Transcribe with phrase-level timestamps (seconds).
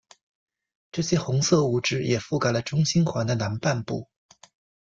[0.91, 4.09] 这些红色物质也覆盖了中心环的南半部。